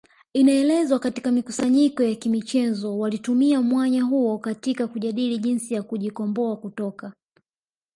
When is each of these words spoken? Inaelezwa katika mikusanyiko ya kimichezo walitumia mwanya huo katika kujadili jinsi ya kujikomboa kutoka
Inaelezwa 0.33 0.99
katika 0.99 1.31
mikusanyiko 1.31 2.03
ya 2.03 2.15
kimichezo 2.15 2.99
walitumia 2.99 3.61
mwanya 3.61 4.03
huo 4.03 4.37
katika 4.37 4.87
kujadili 4.87 5.37
jinsi 5.37 5.73
ya 5.73 5.83
kujikomboa 5.83 6.57
kutoka 6.57 7.13